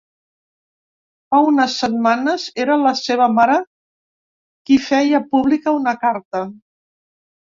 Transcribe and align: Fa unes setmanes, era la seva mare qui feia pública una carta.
Fa 1.33 1.41
unes 1.49 1.75
setmanes, 1.81 2.47
era 2.65 2.79
la 2.85 2.95
seva 3.01 3.29
mare 3.35 3.59
qui 4.71 4.79
feia 4.87 5.23
pública 5.35 5.77
una 5.83 5.95
carta. 6.07 6.43